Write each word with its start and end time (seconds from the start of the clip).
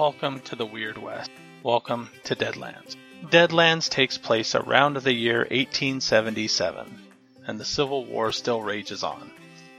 Welcome 0.00 0.40
to 0.46 0.56
the 0.56 0.64
Weird 0.64 0.96
West. 0.96 1.30
Welcome 1.62 2.08
to 2.24 2.34
Deadlands. 2.34 2.96
Deadlands 3.26 3.90
takes 3.90 4.16
place 4.16 4.54
around 4.54 4.96
the 4.96 5.12
year 5.12 5.40
1877, 5.40 6.98
and 7.46 7.60
the 7.60 7.66
Civil 7.66 8.06
War 8.06 8.32
still 8.32 8.62
rages 8.62 9.02
on. 9.02 9.30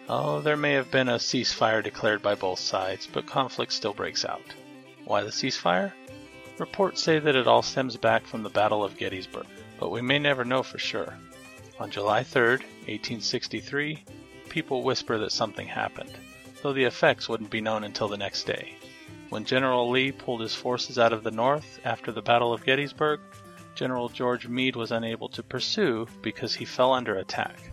Oh, 0.08 0.40
there 0.42 0.56
may 0.56 0.74
have 0.74 0.92
been 0.92 1.10
a 1.10 1.16
ceasefire 1.16 1.84
declared 1.84 2.22
by 2.22 2.36
both 2.36 2.60
sides, 2.60 3.08
but 3.12 3.26
conflict 3.26 3.74
still 3.74 3.96
breaks 3.96 4.24
out. 4.24 4.44
Why 5.06 5.24
the 5.24 5.32
ceasefire? 5.32 5.92
Reports 6.60 7.02
say 7.02 7.18
that 7.18 7.36
it 7.36 7.48
all 7.48 7.64
stems 7.64 7.98
back 7.98 8.28
from 8.28 8.44
the 8.44 8.50
Battle 8.52 8.84
of 8.84 8.98
Gettysburg, 8.98 9.48
but 9.80 9.90
we 9.90 10.04
may 10.04 10.20
never 10.20 10.46
know 10.46 10.62
for 10.62 10.78
sure. 10.78 11.18
On 11.80 11.90
July 11.90 12.22
3, 12.22 12.44
1863, 12.52 14.04
people 14.50 14.84
whisper 14.84 15.18
that 15.18 15.32
something 15.32 15.66
happened, 15.66 16.12
though 16.62 16.74
the 16.74 16.84
effects 16.84 17.28
wouldn't 17.28 17.50
be 17.50 17.60
known 17.60 17.84
until 17.84 18.08
the 18.08 18.18
next 18.18 18.44
day. 18.44 18.76
When 19.32 19.46
General 19.46 19.90
Lee 19.90 20.12
pulled 20.12 20.42
his 20.42 20.56
forces 20.56 21.00
out 21.00 21.14
of 21.14 21.24
the 21.24 21.32
North 21.32 21.80
after 21.86 22.12
the 22.12 22.22
Battle 22.22 22.52
of 22.52 22.66
Gettysburg, 22.66 23.22
General 23.76 24.10
George 24.10 24.46
Meade 24.46 24.76
was 24.76 24.92
unable 24.92 25.30
to 25.30 25.42
pursue 25.42 26.06
because 26.22 26.54
he 26.54 26.66
fell 26.66 26.92
under 26.92 27.16
attack. 27.16 27.72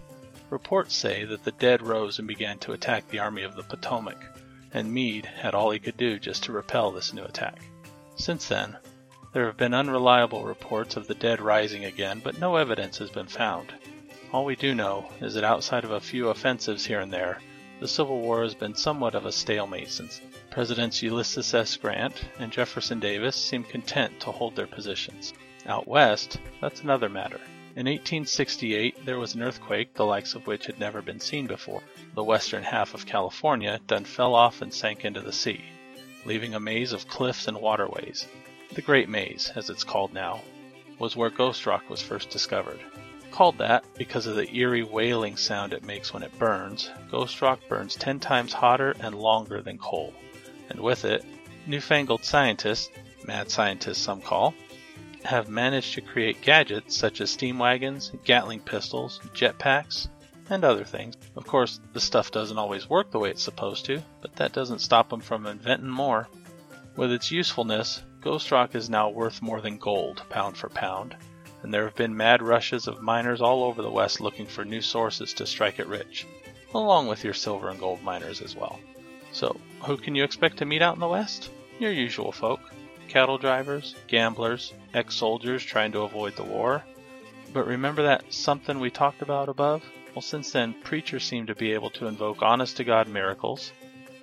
Reports 0.50 0.94
say 0.94 1.24
that 1.24 1.42
the 1.42 1.50
dead 1.50 1.82
rose 1.82 2.20
and 2.20 2.28
began 2.28 2.58
to 2.60 2.74
attack 2.74 3.08
the 3.08 3.18
Army 3.18 3.42
of 3.42 3.56
the 3.56 3.64
Potomac, 3.64 4.24
and 4.72 4.94
Meade 4.94 5.26
had 5.26 5.52
all 5.52 5.72
he 5.72 5.80
could 5.80 5.96
do 5.96 6.20
just 6.20 6.44
to 6.44 6.52
repel 6.52 6.92
this 6.92 7.12
new 7.12 7.24
attack. 7.24 7.58
Since 8.14 8.46
then, 8.46 8.76
there 9.32 9.46
have 9.46 9.56
been 9.56 9.74
unreliable 9.74 10.44
reports 10.44 10.94
of 10.94 11.08
the 11.08 11.16
dead 11.16 11.40
rising 11.40 11.84
again, 11.84 12.20
but 12.22 12.38
no 12.38 12.54
evidence 12.54 12.98
has 12.98 13.10
been 13.10 13.26
found. 13.26 13.74
All 14.32 14.44
we 14.44 14.54
do 14.54 14.76
know 14.76 15.10
is 15.20 15.34
that 15.34 15.42
outside 15.42 15.82
of 15.82 15.90
a 15.90 15.98
few 15.98 16.28
offensives 16.28 16.86
here 16.86 17.00
and 17.00 17.12
there, 17.12 17.40
the 17.80 17.88
Civil 17.88 18.20
War 18.20 18.44
has 18.44 18.54
been 18.54 18.76
somewhat 18.76 19.16
of 19.16 19.26
a 19.26 19.32
stalemate 19.32 19.90
since 19.90 20.20
Presidents 20.58 21.04
Ulysses 21.04 21.54
S. 21.54 21.76
Grant 21.76 22.24
and 22.40 22.50
Jefferson 22.50 22.98
Davis 22.98 23.36
seemed 23.36 23.68
content 23.68 24.18
to 24.18 24.32
hold 24.32 24.56
their 24.56 24.66
positions. 24.66 25.32
Out 25.66 25.86
west, 25.86 26.40
that's 26.60 26.80
another 26.80 27.08
matter. 27.08 27.40
In 27.76 27.86
1868, 27.86 29.06
there 29.06 29.20
was 29.20 29.36
an 29.36 29.42
earthquake 29.44 29.94
the 29.94 30.04
likes 30.04 30.34
of 30.34 30.48
which 30.48 30.66
had 30.66 30.80
never 30.80 31.00
been 31.00 31.20
seen 31.20 31.46
before. 31.46 31.84
The 32.16 32.24
western 32.24 32.64
half 32.64 32.92
of 32.92 33.06
California 33.06 33.78
then 33.86 34.02
fell 34.02 34.34
off 34.34 34.60
and 34.60 34.74
sank 34.74 35.04
into 35.04 35.20
the 35.20 35.32
sea, 35.32 35.64
leaving 36.24 36.56
a 36.56 36.58
maze 36.58 36.92
of 36.92 37.06
cliffs 37.06 37.46
and 37.46 37.60
waterways. 37.60 38.26
The 38.74 38.82
Great 38.82 39.08
Maze, 39.08 39.52
as 39.54 39.70
it's 39.70 39.84
called 39.84 40.12
now, 40.12 40.40
was 40.98 41.14
where 41.14 41.30
ghost 41.30 41.66
rock 41.66 41.88
was 41.88 42.02
first 42.02 42.30
discovered. 42.30 42.80
Called 43.30 43.58
that 43.58 43.84
because 43.96 44.26
of 44.26 44.34
the 44.34 44.52
eerie 44.52 44.82
wailing 44.82 45.36
sound 45.36 45.72
it 45.72 45.84
makes 45.84 46.12
when 46.12 46.24
it 46.24 46.36
burns, 46.36 46.90
ghost 47.12 47.40
rock 47.40 47.60
burns 47.68 47.94
10 47.94 48.18
times 48.18 48.52
hotter 48.52 48.96
and 48.98 49.14
longer 49.14 49.62
than 49.62 49.78
coal 49.78 50.12
and 50.68 50.80
with 50.80 51.04
it, 51.04 51.24
newfangled 51.66 52.24
scientists, 52.24 52.90
mad 53.26 53.50
scientists 53.50 53.98
some 53.98 54.20
call, 54.20 54.54
have 55.24 55.48
managed 55.48 55.94
to 55.94 56.00
create 56.00 56.40
gadgets 56.40 56.96
such 56.96 57.20
as 57.20 57.30
steam 57.30 57.58
wagons, 57.58 58.12
Gatling 58.24 58.60
pistols, 58.60 59.20
jetpacks, 59.34 60.08
and 60.50 60.64
other 60.64 60.84
things. 60.84 61.16
Of 61.36 61.46
course, 61.46 61.80
the 61.92 62.00
stuff 62.00 62.30
doesn't 62.30 62.58
always 62.58 62.88
work 62.88 63.10
the 63.10 63.18
way 63.18 63.30
it's 63.30 63.42
supposed 63.42 63.84
to, 63.86 64.02
but 64.20 64.34
that 64.36 64.52
doesn't 64.52 64.80
stop 64.80 65.10
them 65.10 65.20
from 65.20 65.46
inventing 65.46 65.88
more. 65.88 66.28
With 66.96 67.12
its 67.12 67.30
usefulness, 67.30 68.02
Ghost 68.20 68.50
Rock 68.50 68.74
is 68.74 68.90
now 68.90 69.10
worth 69.10 69.42
more 69.42 69.60
than 69.60 69.78
gold, 69.78 70.22
pound 70.30 70.56
for 70.56 70.68
pound, 70.68 71.16
and 71.62 71.72
there 71.72 71.84
have 71.84 71.94
been 71.94 72.16
mad 72.16 72.42
rushes 72.42 72.86
of 72.86 73.02
miners 73.02 73.40
all 73.40 73.64
over 73.64 73.82
the 73.82 73.90
West 73.90 74.20
looking 74.20 74.46
for 74.46 74.64
new 74.64 74.80
sources 74.80 75.34
to 75.34 75.46
strike 75.46 75.78
it 75.78 75.86
rich, 75.86 76.26
along 76.74 77.06
with 77.06 77.24
your 77.24 77.34
silver 77.34 77.68
and 77.68 77.78
gold 77.78 78.02
miners 78.02 78.40
as 78.40 78.56
well. 78.56 78.80
So, 79.32 79.60
who 79.84 79.96
can 79.96 80.14
you 80.14 80.24
expect 80.24 80.58
to 80.58 80.64
meet 80.64 80.82
out 80.82 80.94
in 80.94 81.00
the 81.00 81.08
West? 81.08 81.50
Your 81.78 81.92
usual 81.92 82.32
folk 82.32 82.60
cattle 83.08 83.38
drivers, 83.38 83.94
gamblers, 84.06 84.74
ex 84.94 85.14
soldiers 85.14 85.64
trying 85.64 85.92
to 85.92 86.02
avoid 86.02 86.36
the 86.36 86.44
war. 86.44 86.84
But 87.52 87.66
remember 87.66 88.02
that 88.02 88.32
something 88.32 88.78
we 88.78 88.90
talked 88.90 89.22
about 89.22 89.48
above? 89.48 89.82
Well, 90.14 90.22
since 90.22 90.50
then, 90.52 90.74
preachers 90.84 91.24
seem 91.24 91.46
to 91.46 91.54
be 91.54 91.72
able 91.72 91.90
to 91.90 92.06
invoke 92.06 92.42
honest 92.42 92.76
to 92.76 92.84
God 92.84 93.08
miracles. 93.08 93.72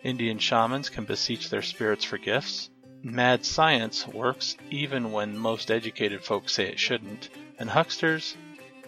Indian 0.04 0.38
shamans 0.38 0.90
can 0.90 1.06
beseech 1.06 1.50
their 1.50 1.64
spirits 1.64 2.06
for 2.06 2.20
gifts. 2.20 2.70
Mad 3.02 3.44
science 3.44 4.08
works 4.08 4.56
even 4.70 5.12
when 5.12 5.38
most 5.38 5.72
educated 5.72 6.24
folks 6.24 6.54
say 6.54 6.68
it 6.68 6.80
shouldn't. 6.80 7.30
And 7.58 7.70
hucksters, 7.70 8.36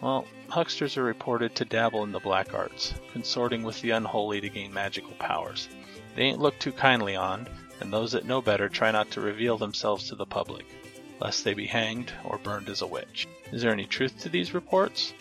well, 0.02 0.28
hucksters 0.50 0.98
are 0.98 1.04
reported 1.04 1.56
to 1.56 1.66
dabble 1.66 2.04
in 2.04 2.12
the 2.12 2.20
black 2.20 2.54
arts, 2.54 2.94
consorting 3.14 3.64
with 3.64 3.82
the 3.82 3.92
unholy 3.92 4.42
to 4.42 4.50
gain 4.50 4.74
magical 4.74 5.14
powers. 5.14 5.68
They 6.18 6.24
ain't 6.24 6.40
looked 6.40 6.62
too 6.62 6.72
kindly 6.72 7.16
on, 7.16 7.48
and 7.80 7.94
those 7.94 8.14
that 8.14 8.26
know 8.26 8.42
better 8.42 8.70
try 8.70 8.90
not 8.90 9.12
to 9.12 9.22
reveal 9.22 9.60
themselves 9.60 10.10
to 10.10 10.16
the 10.16 10.26
public, 10.26 10.66
lest 11.20 11.44
they 11.44 11.54
be 11.54 11.68
hanged 11.68 12.12
or 12.24 12.40
burned 12.40 12.70
as 12.70 12.82
a 12.82 12.88
witch. 12.88 13.28
Is 13.52 13.62
there 13.62 13.72
any 13.72 13.86
truth 13.86 14.20
to 14.22 14.30
these 14.30 14.52
reports? 14.52 15.14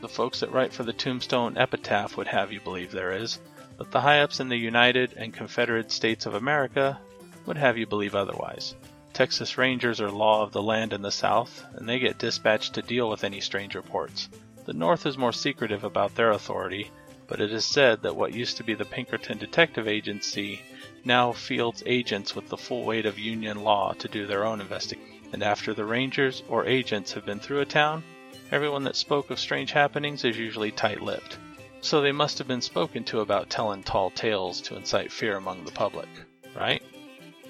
The 0.00 0.08
folks 0.08 0.38
that 0.38 0.52
write 0.52 0.72
for 0.72 0.84
the 0.84 0.92
tombstone 0.92 1.58
epitaph 1.58 2.16
would 2.16 2.28
have 2.28 2.52
you 2.52 2.60
believe 2.60 2.92
there 2.92 3.10
is, 3.10 3.40
but 3.76 3.90
the 3.90 4.00
high 4.00 4.20
ups 4.20 4.38
in 4.38 4.48
the 4.48 4.56
United 4.56 5.14
and 5.14 5.34
Confederate 5.34 5.90
States 5.90 6.24
of 6.24 6.34
America 6.34 7.00
would 7.46 7.56
have 7.56 7.76
you 7.76 7.88
believe 7.88 8.14
otherwise. 8.14 8.76
Texas 9.12 9.58
Rangers 9.58 10.00
are 10.00 10.08
law 10.08 10.44
of 10.44 10.52
the 10.52 10.62
land 10.62 10.92
in 10.92 11.02
the 11.02 11.10
South, 11.10 11.64
and 11.74 11.88
they 11.88 11.98
get 11.98 12.18
dispatched 12.18 12.74
to 12.74 12.82
deal 12.82 13.10
with 13.10 13.24
any 13.24 13.40
strange 13.40 13.74
reports. 13.74 14.28
The 14.66 14.72
North 14.72 15.04
is 15.04 15.18
more 15.18 15.32
secretive 15.32 15.82
about 15.82 16.14
their 16.14 16.30
authority, 16.30 16.92
but 17.26 17.40
it 17.40 17.52
is 17.52 17.64
said 17.64 18.02
that 18.02 18.16
what 18.16 18.34
used 18.34 18.56
to 18.58 18.64
be 18.64 18.74
the 18.74 18.84
Pinkerton 18.84 19.38
Detective 19.38 19.88
Agency 19.88 20.60
now 21.04 21.32
fields 21.32 21.82
agents 21.86 22.34
with 22.34 22.48
the 22.48 22.56
full 22.56 22.84
weight 22.84 23.06
of 23.06 23.18
Union 23.18 23.62
law 23.62 23.92
to 23.94 24.08
do 24.08 24.26
their 24.26 24.44
own 24.44 24.60
investigation. 24.60 25.20
And 25.32 25.42
after 25.42 25.74
the 25.74 25.84
Rangers 25.84 26.42
or 26.48 26.66
agents 26.66 27.12
have 27.12 27.26
been 27.26 27.40
through 27.40 27.60
a 27.60 27.66
town, 27.66 28.04
everyone 28.50 28.84
that 28.84 28.96
spoke 28.96 29.30
of 29.30 29.40
strange 29.40 29.72
happenings 29.72 30.24
is 30.24 30.38
usually 30.38 30.70
tight 30.70 31.00
lipped. 31.00 31.38
So 31.80 32.00
they 32.00 32.12
must 32.12 32.38
have 32.38 32.48
been 32.48 32.62
spoken 32.62 33.04
to 33.04 33.20
about 33.20 33.50
telling 33.50 33.82
tall 33.82 34.10
tales 34.10 34.60
to 34.62 34.76
incite 34.76 35.12
fear 35.12 35.36
among 35.36 35.64
the 35.64 35.72
public, 35.72 36.08
right? 36.56 36.82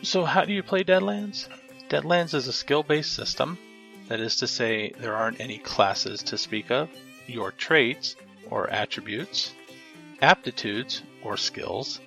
So, 0.03 0.25
how 0.25 0.45
do 0.45 0.53
you 0.53 0.62
play 0.62 0.83
Deadlands? 0.83 1.49
Deadlands 1.89 2.35
is 2.35 2.49
a 2.49 2.53
skill 2.53 2.83
based 2.83 3.12
system. 3.12 3.59
That 4.09 4.21
is 4.21 4.37
to 4.37 4.47
say, 4.47 4.93
there 4.99 5.15
aren't 5.15 5.41
any 5.41 5.59
classes 5.59 6.23
to 6.25 6.37
speak 6.37 6.71
of. 6.71 6.91
Your 7.27 7.53
traits, 7.53 8.17
or 8.51 8.69
attributes, 8.71 9.53
aptitudes, 10.20 11.02
or 11.22 11.36
skills, 11.36 12.00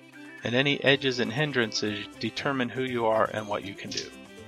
and 0.44 0.54
any 0.54 0.82
edges 0.82 1.18
and 1.18 1.32
hindrances 1.32 2.06
determine 2.20 2.68
who 2.68 2.82
you 2.82 3.06
are 3.06 3.28
and 3.32 3.48
what 3.48 3.64
you 3.64 3.74
can 3.74 3.90
do. 3.90 4.04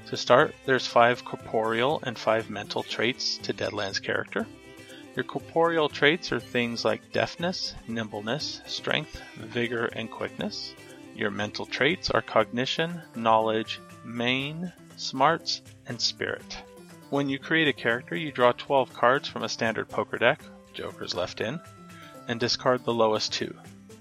To 0.06 0.16
start, 0.16 0.54
there's 0.66 0.87
five 0.87 1.25
corporeal 1.25 2.00
and 2.04 2.19
five 2.19 2.50
mental 2.50 2.82
traits 2.82 3.38
to 3.38 3.53
Deadlands 3.54 4.03
character. 4.03 4.47
Your 5.15 5.25
corporeal 5.25 5.88
traits 5.88 6.32
are 6.32 6.41
things 6.41 6.84
like 6.84 7.12
deftness, 7.12 7.75
nimbleness, 7.87 8.60
strength, 8.66 9.21
vigor, 9.37 9.87
and 9.87 10.10
quickness. 10.10 10.75
Your 11.15 11.31
mental 11.31 11.66
traits 11.66 12.10
are 12.10 12.22
cognition, 12.22 13.03
knowledge, 13.15 13.81
main, 14.04 14.72
smarts, 14.97 15.62
and 15.87 16.00
spirit. 16.00 16.59
When 17.10 17.28
you 17.28 17.38
create 17.38 17.69
a 17.69 17.72
character, 17.72 18.15
you 18.16 18.31
draw 18.31 18.53
12 18.53 18.92
cards 18.94 19.28
from 19.28 19.42
a 19.42 19.48
standard 19.48 19.88
poker 19.88 20.16
deck, 20.16 20.41
jokers 20.72 21.15
left 21.15 21.41
in, 21.41 21.60
and 22.29 22.41
discard 22.41 22.85
the 22.85 22.95
lowest 22.95 23.33
two, 23.33 23.55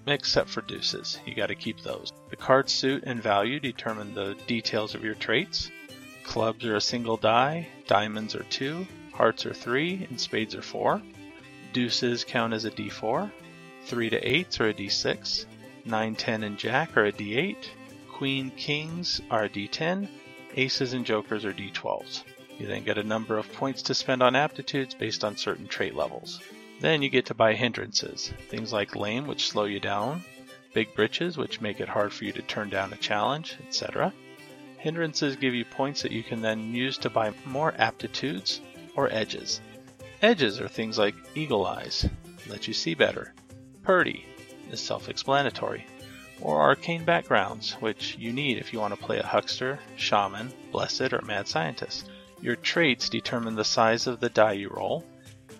except 0.07 0.49
for 0.49 0.61
deuces. 0.61 1.19
You 1.25 1.35
got 1.35 1.47
to 1.47 1.55
keep 1.55 1.81
those. 1.81 2.11
The 2.29 2.35
card 2.35 2.69
suit 2.69 3.03
and 3.05 3.21
value 3.21 3.59
determine 3.59 4.13
the 4.13 4.35
details 4.47 4.95
of 4.95 5.03
your 5.03 5.15
traits. 5.15 5.71
Clubs 6.23 6.65
are 6.65 6.75
a 6.75 6.81
single 6.81 7.17
die, 7.17 7.67
diamonds 7.87 8.35
are 8.35 8.43
two, 8.43 8.85
hearts 9.13 9.45
are 9.45 9.53
three, 9.53 10.07
and 10.09 10.19
spades 10.19 10.55
are 10.55 10.61
four. 10.61 11.01
Deuces 11.73 12.23
count 12.23 12.53
as 12.53 12.65
a 12.65 12.71
d4. 12.71 13.31
3 13.85 14.09
to 14.09 14.21
8s 14.21 14.59
are 14.59 14.69
a 14.69 14.73
d6. 14.73 15.45
9, 15.85 16.15
10, 16.15 16.43
and 16.43 16.57
jack 16.57 16.95
are 16.97 17.05
a 17.05 17.11
d8. 17.11 17.55
Queen, 18.11 18.51
kings 18.51 19.21
are 19.31 19.45
a 19.45 19.49
d10. 19.49 20.07
Aces 20.55 20.93
and 20.93 21.05
jokers 21.05 21.45
are 21.45 21.53
d12s. 21.53 22.23
You 22.57 22.67
then 22.67 22.83
get 22.83 22.97
a 22.97 23.03
number 23.03 23.37
of 23.37 23.51
points 23.53 23.81
to 23.83 23.93
spend 23.93 24.21
on 24.21 24.35
aptitudes 24.35 24.93
based 24.93 25.23
on 25.23 25.37
certain 25.37 25.67
trait 25.67 25.95
levels. 25.95 26.41
Then 26.79 27.01
you 27.01 27.09
get 27.09 27.25
to 27.25 27.33
buy 27.33 27.55
hindrances, 27.55 28.31
things 28.47 28.71
like 28.71 28.95
lame, 28.95 29.27
which 29.27 29.49
slow 29.49 29.65
you 29.65 29.79
down, 29.79 30.23
big 30.73 30.93
britches, 30.95 31.37
which 31.37 31.59
make 31.59 31.81
it 31.81 31.89
hard 31.89 32.13
for 32.13 32.23
you 32.23 32.31
to 32.31 32.41
turn 32.41 32.69
down 32.69 32.93
a 32.93 32.97
challenge, 32.97 33.57
etc. 33.67 34.13
Hindrances 34.77 35.35
give 35.35 35.53
you 35.53 35.65
points 35.65 36.01
that 36.03 36.13
you 36.13 36.23
can 36.23 36.41
then 36.41 36.73
use 36.73 36.97
to 36.99 37.09
buy 37.09 37.33
more 37.45 37.73
aptitudes 37.77 38.61
or 38.95 39.11
edges. 39.11 39.59
Edges 40.21 40.61
are 40.61 40.69
things 40.69 40.97
like 40.97 41.15
eagle 41.35 41.65
eyes, 41.65 42.07
let 42.47 42.67
you 42.67 42.73
see 42.73 42.93
better. 42.93 43.33
Purdy 43.83 44.25
is 44.71 44.79
self 44.79 45.09
explanatory. 45.09 45.85
Or 46.41 46.61
arcane 46.61 47.03
backgrounds, 47.03 47.73
which 47.73 48.17
you 48.17 48.31
need 48.31 48.57
if 48.57 48.71
you 48.71 48.79
want 48.79 48.97
to 48.97 49.05
play 49.05 49.17
a 49.19 49.25
huckster, 49.25 49.79
shaman, 49.97 50.53
blessed, 50.71 51.11
or 51.11 51.21
mad 51.23 51.49
scientist. 51.49 52.09
Your 52.41 52.55
traits 52.55 53.09
determine 53.09 53.55
the 53.55 53.65
size 53.65 54.07
of 54.07 54.21
the 54.21 54.29
die 54.29 54.53
you 54.53 54.69
roll, 54.69 55.03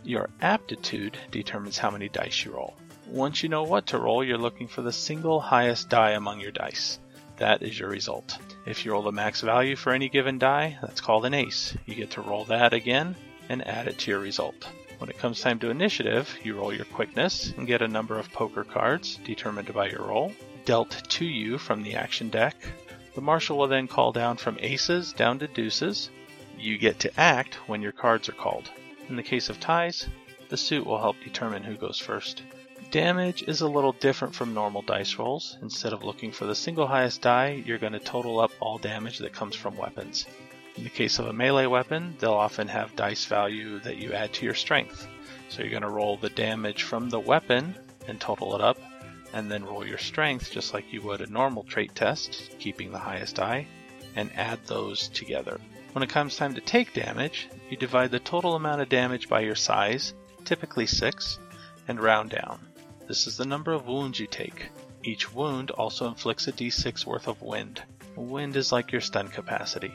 your 0.10 0.28
aptitude 0.42 1.16
determines 1.30 1.78
how 1.78 1.92
many 1.92 2.10
dice 2.10 2.44
you 2.44 2.52
roll. 2.52 2.76
Once 3.06 3.44
you 3.44 3.50
know 3.50 3.62
what 3.62 3.86
to 3.86 4.00
roll, 4.00 4.24
you're 4.24 4.40
looking 4.40 4.68
for 4.68 4.82
the 4.82 4.92
single 4.92 5.40
highest 5.40 5.88
die 5.88 6.12
among 6.12 6.40
your 6.40 6.52
dice. 6.52 6.98
That 7.38 7.62
is 7.62 7.80
your 7.80 7.90
result. 7.90 8.38
If 8.66 8.84
you 8.84 8.92
roll 8.92 9.04
the 9.04 9.12
max 9.12 9.42
value 9.42 9.76
for 9.76 9.94
any 9.94 10.10
given 10.10 10.40
die, 10.40 10.80
that's 10.82 11.00
called 11.00 11.26
an 11.26 11.36
ace. 11.36 11.78
You 11.86 11.94
get 11.94 12.10
to 12.12 12.22
roll 12.22 12.44
that 12.46 12.74
again 12.74 13.16
and 13.50 13.66
add 13.68 13.88
it 13.88 14.00
to 14.00 14.12
your 14.12 14.20
result. 14.20 14.68
When 14.98 15.12
it 15.12 15.20
comes 15.20 15.42
time 15.42 15.60
to 15.60 15.70
initiative, 15.70 16.36
you 16.44 16.58
roll 16.58 16.74
your 16.74 16.86
quickness 16.86 17.54
and 17.56 17.68
get 17.68 17.84
a 17.84 17.88
number 17.88 18.18
of 18.18 18.34
poker 18.34 18.64
cards 18.64 19.20
determined 19.24 19.72
by 19.74 19.90
your 19.90 20.08
roll, 20.08 20.34
dealt 20.66 21.04
to 21.10 21.26
you 21.26 21.60
from 21.60 21.84
the 21.84 21.94
action 21.96 22.30
deck. 22.30 22.56
The 23.14 23.22
marshal 23.22 23.60
will 23.60 23.68
then 23.68 23.88
call 23.88 24.12
down 24.12 24.38
from 24.38 24.58
aces 24.60 25.14
down 25.14 25.38
to 25.38 25.48
deuces. 25.48 26.10
You 26.58 26.80
get 26.80 26.98
to 27.02 27.20
act 27.20 27.56
when 27.70 27.84
your 27.84 27.92
cards 27.92 28.28
are 28.28 28.34
called. 28.34 28.72
In 29.10 29.16
the 29.16 29.24
case 29.24 29.50
of 29.50 29.60
ties, 29.60 30.08
the 30.50 30.58
suit 30.58 30.86
will 30.86 31.00
help 31.00 31.16
determine 31.24 31.64
who 31.64 31.76
goes 31.76 31.98
first. 31.98 32.44
Damage 32.92 33.42
is 33.42 33.62
a 33.62 33.68
little 33.68 33.94
different 33.94 34.36
from 34.36 34.54
normal 34.54 34.84
dice 34.84 35.18
rolls. 35.18 35.58
Instead 35.64 35.94
of 35.94 36.04
looking 36.04 36.32
for 36.32 36.46
the 36.46 36.54
single 36.54 36.86
highest 36.86 37.24
die, 37.24 37.64
you're 37.66 37.80
going 37.80 37.94
to 37.94 38.00
total 38.00 38.40
up 38.40 38.52
all 38.60 38.78
damage 38.78 39.18
that 39.18 39.34
comes 39.34 39.56
from 39.56 39.76
weapons. 39.76 40.28
In 40.76 40.84
the 40.84 40.92
case 40.92 41.18
of 41.18 41.26
a 41.26 41.34
melee 41.34 41.66
weapon, 41.66 42.16
they'll 42.20 42.34
often 42.34 42.68
have 42.68 42.96
dice 42.96 43.26
value 43.26 43.80
that 43.80 43.98
you 43.98 44.14
add 44.14 44.32
to 44.34 44.46
your 44.46 44.54
strength. 44.54 45.08
So 45.50 45.62
you're 45.62 45.72
going 45.72 45.82
to 45.82 45.90
roll 45.90 46.18
the 46.18 46.30
damage 46.30 46.84
from 46.84 47.10
the 47.10 47.20
weapon 47.20 47.74
and 48.08 48.22
total 48.22 48.54
it 48.54 48.62
up, 48.62 48.78
and 49.34 49.50
then 49.50 49.66
roll 49.66 49.86
your 49.86 49.98
strength 49.98 50.52
just 50.52 50.72
like 50.74 50.94
you 50.94 51.02
would 51.02 51.22
a 51.22 51.32
normal 51.32 51.64
trait 51.64 51.96
test, 51.96 52.56
keeping 52.60 52.92
the 52.92 53.00
highest 53.00 53.38
die, 53.38 53.66
and 54.16 54.32
add 54.36 54.60
those 54.68 55.10
together. 55.10 55.60
When 55.94 56.04
it 56.04 56.10
comes 56.10 56.36
time 56.36 56.54
to 56.54 56.62
take 56.62 56.94
damage, 56.94 57.50
you 57.70 57.76
divide 57.76 58.12
the 58.12 58.20
total 58.20 58.56
amount 58.56 58.82
of 58.82 58.90
damage 58.90 59.28
by 59.28 59.42
your 59.42 59.56
size, 59.56 60.14
typically 60.46 60.86
6, 60.86 61.40
and 61.88 62.00
round 62.00 62.30
down. 62.30 62.60
This 63.08 63.26
is 63.26 63.38
the 63.38 63.46
number 63.46 63.74
of 63.74 63.88
wounds 63.88 64.20
you 64.20 64.28
take. 64.28 64.70
Each 65.04 65.34
wound 65.34 65.72
also 65.72 66.08
inflicts 66.08 66.48
a 66.48 66.52
d6 66.52 67.06
worth 67.06 67.28
of 67.28 67.42
wind. 67.42 67.82
Wind 68.16 68.56
is 68.56 68.72
like 68.72 68.92
your 68.92 69.02
stun 69.02 69.30
capacity. 69.30 69.94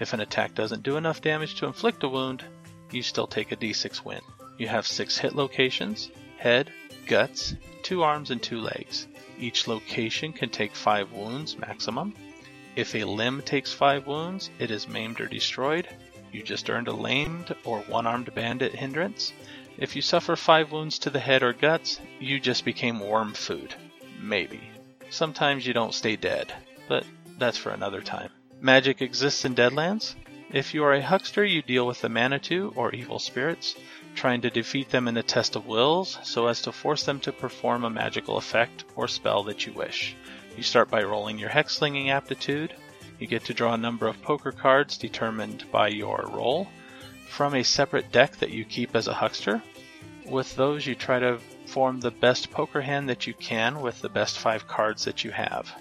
If 0.00 0.14
an 0.14 0.20
attack 0.20 0.54
doesn't 0.54 0.82
do 0.82 0.96
enough 0.96 1.20
damage 1.20 1.56
to 1.56 1.66
inflict 1.66 2.04
a 2.04 2.08
wound, 2.08 2.44
you 2.90 3.02
still 3.02 3.26
take 3.26 3.52
a 3.52 3.56
d6 3.56 4.04
wind. 4.04 4.22
You 4.56 4.68
have 4.68 4.86
six 4.86 5.18
hit 5.18 5.34
locations 5.34 6.10
head, 6.38 6.72
guts, 7.06 7.54
two 7.82 8.02
arms, 8.02 8.30
and 8.30 8.42
two 8.42 8.60
legs. 8.60 9.08
Each 9.38 9.68
location 9.68 10.32
can 10.32 10.50
take 10.50 10.74
five 10.74 11.12
wounds 11.12 11.58
maximum. 11.58 12.14
If 12.78 12.94
a 12.94 13.02
limb 13.02 13.42
takes 13.42 13.72
five 13.72 14.06
wounds, 14.06 14.50
it 14.60 14.70
is 14.70 14.86
maimed 14.86 15.20
or 15.20 15.26
destroyed. 15.26 15.88
You 16.30 16.44
just 16.44 16.70
earned 16.70 16.86
a 16.86 16.92
lamed 16.92 17.56
or 17.64 17.80
one 17.80 18.06
armed 18.06 18.32
bandit 18.36 18.72
hindrance. 18.72 19.32
If 19.76 19.96
you 19.96 20.00
suffer 20.00 20.36
5 20.36 20.70
wounds 20.70 21.00
to 21.00 21.10
the 21.10 21.18
head 21.18 21.42
or 21.42 21.52
guts, 21.52 21.98
you 22.20 22.38
just 22.38 22.64
became 22.64 23.00
worm 23.00 23.34
food. 23.34 23.74
Maybe. 24.20 24.60
Sometimes 25.10 25.66
you 25.66 25.72
don't 25.72 25.92
stay 25.92 26.14
dead, 26.14 26.54
but 26.86 27.02
that's 27.36 27.58
for 27.58 27.70
another 27.70 28.00
time. 28.00 28.30
Magic 28.60 29.02
exists 29.02 29.44
in 29.44 29.56
Deadlands. 29.56 30.14
If 30.52 30.72
you 30.72 30.84
are 30.84 30.94
a 30.94 31.02
huckster, 31.02 31.44
you 31.44 31.62
deal 31.62 31.84
with 31.84 32.00
the 32.00 32.08
Manitou 32.08 32.72
or 32.76 32.94
evil 32.94 33.18
spirits, 33.18 33.74
trying 34.14 34.42
to 34.42 34.50
defeat 34.50 34.90
them 34.90 35.08
in 35.08 35.16
a 35.16 35.22
test 35.24 35.56
of 35.56 35.66
wills 35.66 36.16
so 36.22 36.46
as 36.46 36.62
to 36.62 36.70
force 36.70 37.02
them 37.02 37.18
to 37.20 37.32
perform 37.32 37.82
a 37.82 37.90
magical 37.90 38.36
effect 38.36 38.84
or 38.94 39.08
spell 39.08 39.42
that 39.42 39.66
you 39.66 39.72
wish. 39.72 40.14
You 40.58 40.64
start 40.64 40.90
by 40.90 41.04
rolling 41.04 41.38
your 41.38 41.50
hex 41.50 41.76
slinging 41.76 42.10
aptitude. 42.10 42.74
You 43.20 43.28
get 43.28 43.44
to 43.44 43.54
draw 43.54 43.74
a 43.74 43.76
number 43.76 44.08
of 44.08 44.20
poker 44.22 44.50
cards 44.50 44.98
determined 44.98 45.64
by 45.70 45.86
your 45.86 46.28
roll 46.32 46.66
from 47.28 47.54
a 47.54 47.62
separate 47.62 48.10
deck 48.10 48.38
that 48.38 48.50
you 48.50 48.64
keep 48.64 48.96
as 48.96 49.06
a 49.06 49.14
huckster. 49.14 49.62
With 50.26 50.56
those, 50.56 50.84
you 50.84 50.96
try 50.96 51.20
to 51.20 51.38
form 51.66 52.00
the 52.00 52.10
best 52.10 52.50
poker 52.50 52.80
hand 52.80 53.08
that 53.08 53.24
you 53.24 53.34
can 53.34 53.82
with 53.82 54.00
the 54.00 54.08
best 54.08 54.40
five 54.40 54.66
cards 54.66 55.04
that 55.04 55.22
you 55.22 55.30
have. 55.30 55.72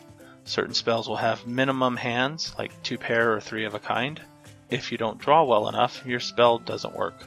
Certain 0.46 0.76
spells 0.76 1.10
will 1.10 1.16
have 1.16 1.48
minimum 1.48 1.98
hands, 1.98 2.54
like 2.60 2.84
two 2.84 3.00
pair 3.00 3.34
or 3.34 3.42
three 3.42 3.66
of 3.66 3.74
a 3.74 3.80
kind. 3.80 4.22
If 4.70 4.92
you 4.92 5.00
don't 5.00 5.18
draw 5.18 5.44
well 5.44 5.70
enough, 5.70 6.06
your 6.06 6.20
spell 6.20 6.60
doesn't 6.60 6.96
work. 6.96 7.26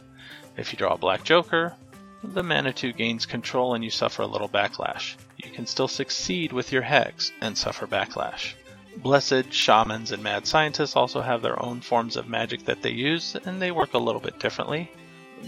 If 0.56 0.73
you 0.73 0.79
draw 0.79 0.94
a 0.94 0.99
black 0.99 1.25
joker, 1.25 1.75
the 2.23 2.43
Manitou 2.43 2.93
gains 2.93 3.27
control 3.27 3.75
and 3.75 3.83
you 3.83 3.91
suffer 3.91 4.23
a 4.23 4.27
little 4.27 4.49
backlash. 4.49 5.17
You 5.37 5.51
can 5.51 5.67
still 5.67 5.89
succeed 5.89 6.53
with 6.53 6.73
your 6.73 6.83
hex 6.83 7.33
and 7.41 7.57
suffer 7.57 7.87
backlash. 7.87 8.55
Blessed, 8.97 9.53
shamans, 9.53 10.13
and 10.13 10.23
mad 10.23 10.47
scientists 10.47 10.97
also 10.97 11.21
have 11.23 11.43
their 11.43 11.63
own 11.63 11.81
forms 11.81 12.17
of 12.17 12.29
magic 12.29 12.65
that 12.67 12.83
they 12.83 12.91
use, 12.91 13.37
and 13.37 13.63
they 13.63 13.71
work 13.71 13.95
a 13.95 13.99
little 13.99 14.21
bit 14.21 14.39
differently. 14.39 14.91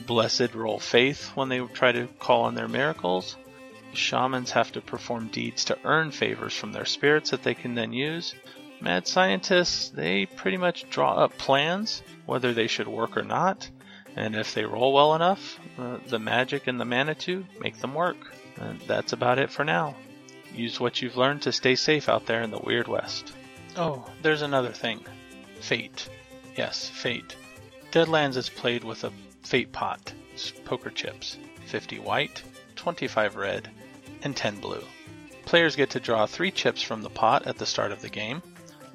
Blessed 0.07 0.55
roll 0.55 0.79
faith 0.79 1.31
when 1.35 1.49
they 1.49 1.59
try 1.59 1.93
to 1.93 2.07
call 2.19 2.45
on 2.45 2.55
their 2.55 2.69
miracles. 2.69 3.37
Shamans 3.93 4.53
have 4.53 4.73
to 4.73 4.81
perform 4.81 5.29
deeds 5.29 5.65
to 5.67 5.79
earn 5.85 6.13
favors 6.13 6.57
from 6.57 6.73
their 6.73 6.87
spirits 6.87 7.31
that 7.31 7.43
they 7.43 7.55
can 7.55 7.75
then 7.75 7.93
use. 7.93 8.35
Mad 8.81 9.07
scientists, 9.07 9.91
they 9.91 10.25
pretty 10.25 10.57
much 10.57 10.89
draw 10.89 11.13
up 11.15 11.37
plans, 11.37 12.03
whether 12.25 12.55
they 12.55 12.67
should 12.67 12.89
work 12.89 13.17
or 13.17 13.23
not, 13.23 13.69
and 14.17 14.37
if 14.37 14.55
they 14.55 14.65
roll 14.65 14.93
well 14.93 15.15
enough, 15.15 15.59
uh, 15.79 15.99
the 16.07 16.19
magic 16.19 16.67
and 16.67 16.81
the 16.81 16.85
Manitou 16.85 17.45
make 17.61 17.79
them 17.79 17.95
work. 17.95 18.35
And 18.61 18.81
that's 18.83 19.13
about 19.13 19.39
it 19.39 19.51
for 19.51 19.65
now. 19.65 19.97
Use 20.55 20.79
what 20.79 21.01
you've 21.01 21.17
learned 21.17 21.43
to 21.43 21.53
stay 21.53 21.75
safe 21.75 22.09
out 22.09 22.27
there 22.27 22.43
in 22.43 22.51
the 22.51 22.59
Weird 22.59 22.89
West. 22.89 23.33
Oh, 23.77 24.07
there's 24.21 24.43
another 24.43 24.73
thing. 24.73 25.01
Fate. 25.61 26.09
Yes, 26.57 26.89
Fate. 26.89 27.37
Deadlands 27.91 28.37
is 28.37 28.51
played 28.51 28.85
with 28.85 29.05
a 29.05 29.13
Fate 29.43 29.73
pot. 29.73 30.13
It's 30.35 30.51
poker 30.51 30.91
chips. 30.91 31.39
50 31.67 32.01
white, 32.01 32.43
25 32.77 33.37
red, 33.37 33.71
and 34.23 34.37
10 34.37 34.61
blue. 34.61 34.85
Players 35.47 35.77
get 35.77 35.91
to 35.91 36.01
draw 36.01 36.27
3 36.27 36.51
chips 36.51 36.83
from 36.83 37.03
the 37.03 37.11
pot 37.11 37.47
at 37.47 37.57
the 37.57 37.67
start 37.67 37.93
of 37.93 38.03
the 38.03 38.11
game. 38.11 38.43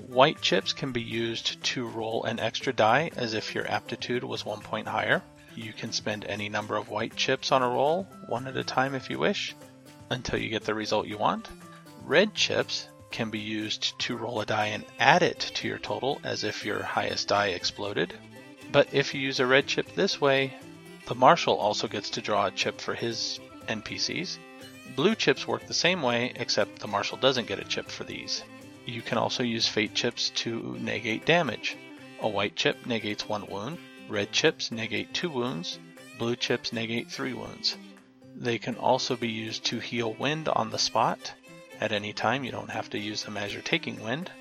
White 0.05 0.41
chips 0.41 0.73
can 0.73 0.91
be 0.91 1.01
used 1.01 1.61
to 1.63 1.87
roll 1.87 2.23
an 2.23 2.39
extra 2.39 2.71
die 2.71 3.09
as 3.15 3.33
if 3.33 3.55
your 3.55 3.69
aptitude 3.69 4.23
was 4.23 4.45
one 4.45 4.61
point 4.61 4.87
higher. 4.87 5.23
You 5.55 5.73
can 5.73 5.91
spend 5.91 6.23
any 6.25 6.49
number 6.49 6.77
of 6.77 6.89
white 6.89 7.15
chips 7.15 7.51
on 7.51 7.63
a 7.63 7.67
roll, 7.67 8.07
one 8.27 8.47
at 8.47 8.55
a 8.55 8.63
time 8.63 8.93
if 8.93 9.09
you 9.09 9.17
wish 9.17 9.55
until 10.09 10.39
you 10.39 10.49
get 10.49 10.63
the 10.63 10.75
result 10.75 11.07
you 11.07 11.17
want. 11.17 11.49
Red 12.03 12.35
chips 12.35 12.87
can 13.09 13.31
be 13.31 13.39
used 13.39 13.97
to 13.99 14.15
roll 14.15 14.39
a 14.39 14.45
die 14.45 14.67
and 14.67 14.85
add 14.99 15.23
it 15.23 15.39
to 15.39 15.67
your 15.67 15.79
total 15.79 16.21
as 16.23 16.43
if 16.43 16.63
your 16.63 16.83
highest 16.83 17.29
die 17.29 17.47
exploded. 17.47 18.13
But 18.71 18.93
if 18.93 19.13
you 19.15 19.21
use 19.21 19.39
a 19.39 19.47
red 19.47 19.65
chip 19.65 19.95
this 19.95 20.21
way, 20.21 20.53
the 21.07 21.15
marshal 21.15 21.55
also 21.55 21.87
gets 21.87 22.11
to 22.11 22.21
draw 22.21 22.45
a 22.45 22.51
chip 22.51 22.79
for 22.79 22.93
his 22.93 23.39
NPCs. 23.67 24.37
Blue 24.95 25.15
chips 25.15 25.47
work 25.47 25.65
the 25.65 25.73
same 25.73 26.01
way, 26.01 26.33
except 26.35 26.79
the 26.79 26.87
marshal 26.87 27.17
doesn't 27.17 27.47
get 27.47 27.59
a 27.59 27.65
chip 27.65 27.89
for 27.89 28.03
these. 28.03 28.43
You 28.87 29.01
can 29.01 29.17
also 29.17 29.43
use 29.43 29.67
fate 29.67 29.93
chips 29.93 30.29
to 30.35 30.77
negate 30.79 31.25
damage. 31.25 31.75
A 32.21 32.29
white 32.29 32.55
chip 32.55 32.85
negates 32.85 33.27
one 33.27 33.45
wound, 33.47 33.79
red 34.07 34.31
chips 34.31 34.71
negate 34.71 35.13
two 35.13 35.29
wounds, 35.29 35.77
blue 36.17 36.37
chips 36.37 36.71
negate 36.71 37.11
three 37.11 37.33
wounds. 37.33 37.75
They 38.33 38.57
can 38.57 38.77
also 38.77 39.17
be 39.17 39.27
used 39.27 39.65
to 39.65 39.79
heal 39.79 40.13
wind 40.13 40.47
on 40.47 40.69
the 40.69 40.79
spot. 40.79 41.33
At 41.81 41.91
any 41.91 42.13
time, 42.13 42.45
you 42.45 42.51
don't 42.51 42.69
have 42.69 42.89
to 42.91 42.97
use 42.97 43.23
them 43.23 43.35
as 43.35 43.51
you're 43.51 43.61
taking 43.61 44.01
wind. 44.01 44.31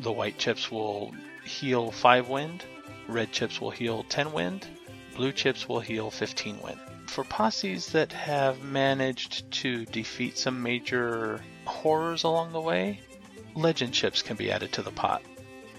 The 0.00 0.10
white 0.10 0.36
chips 0.36 0.68
will 0.68 1.14
heal 1.44 1.92
5 1.92 2.28
wind, 2.28 2.64
red 3.06 3.30
chips 3.30 3.60
will 3.60 3.70
heal 3.70 4.04
10 4.08 4.32
wind, 4.32 4.66
blue 5.14 5.30
chips 5.30 5.68
will 5.68 5.80
heal 5.80 6.10
15 6.10 6.60
wind. 6.60 6.80
For 7.06 7.22
posses 7.22 7.86
that 7.90 8.12
have 8.12 8.62
managed 8.62 9.48
to 9.62 9.84
defeat 9.86 10.38
some 10.38 10.60
major 10.60 11.40
horrors 11.66 12.24
along 12.24 12.52
the 12.52 12.60
way, 12.60 13.00
legend 13.54 13.94
chips 13.94 14.22
can 14.22 14.36
be 14.36 14.50
added 14.50 14.72
to 14.72 14.82
the 14.82 14.90
pot. 14.90 15.22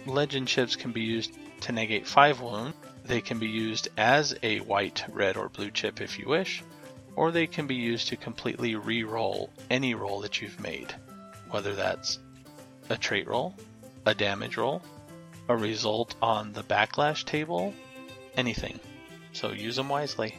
Legend 0.06 0.48
chips 0.48 0.76
can 0.76 0.92
be 0.92 1.02
used 1.02 1.38
to 1.62 1.72
negate 1.72 2.08
5 2.08 2.42
wound. 2.42 2.74
They 3.06 3.22
can 3.22 3.40
be 3.40 3.48
used 3.48 3.90
as 3.98 4.36
a 4.44 4.60
white, 4.60 5.04
red, 5.10 5.38
or 5.38 5.50
blue 5.50 5.72
chip 5.72 6.02
if 6.02 6.20
you 6.20 6.28
wish 6.28 6.64
or 7.16 7.32
they 7.32 7.48
can 7.48 7.68
be 7.68 7.76
used 7.76 8.08
to 8.08 8.16
completely 8.16 8.76
re-roll 8.76 9.50
any 9.70 9.94
roll 9.94 10.22
that 10.22 10.42
you've 10.42 10.60
made, 10.60 10.94
whether 11.50 11.76
that's 11.76 12.20
a 12.90 12.98
trait 12.98 13.28
roll, 13.28 13.56
a 14.06 14.14
damage 14.14 14.58
roll, 14.58 14.82
a 15.48 15.56
result 15.56 16.16
on 16.22 16.54
the 16.54 16.64
backlash 16.64 17.24
table, 17.26 17.74
anything. 18.36 18.80
So 19.34 19.52
use 19.52 19.76
them 19.76 19.90
wisely. 19.90 20.36